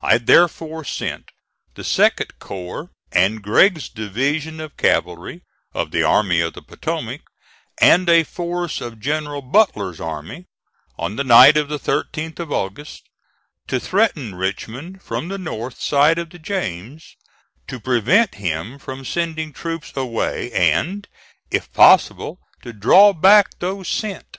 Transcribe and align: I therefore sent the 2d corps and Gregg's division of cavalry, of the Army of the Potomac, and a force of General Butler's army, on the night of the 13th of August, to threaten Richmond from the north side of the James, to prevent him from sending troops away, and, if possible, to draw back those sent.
I 0.00 0.18
therefore 0.18 0.82
sent 0.82 1.30
the 1.76 1.82
2d 1.82 2.40
corps 2.40 2.90
and 3.12 3.40
Gregg's 3.40 3.88
division 3.88 4.58
of 4.58 4.76
cavalry, 4.76 5.42
of 5.72 5.92
the 5.92 6.02
Army 6.02 6.40
of 6.40 6.54
the 6.54 6.60
Potomac, 6.62 7.20
and 7.80 8.08
a 8.08 8.24
force 8.24 8.80
of 8.80 8.98
General 8.98 9.42
Butler's 9.42 10.00
army, 10.00 10.46
on 10.98 11.14
the 11.14 11.22
night 11.22 11.56
of 11.56 11.68
the 11.68 11.78
13th 11.78 12.40
of 12.40 12.50
August, 12.50 13.04
to 13.68 13.78
threaten 13.78 14.34
Richmond 14.34 15.04
from 15.04 15.28
the 15.28 15.38
north 15.38 15.80
side 15.80 16.18
of 16.18 16.30
the 16.30 16.40
James, 16.40 17.14
to 17.68 17.78
prevent 17.78 18.34
him 18.34 18.76
from 18.76 19.04
sending 19.04 19.52
troops 19.52 19.92
away, 19.94 20.50
and, 20.50 21.06
if 21.52 21.72
possible, 21.72 22.40
to 22.62 22.72
draw 22.72 23.12
back 23.12 23.56
those 23.60 23.86
sent. 23.86 24.38